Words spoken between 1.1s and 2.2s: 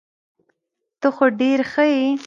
خو ډير ښه يي.